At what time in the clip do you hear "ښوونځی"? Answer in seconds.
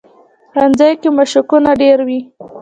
0.51-0.91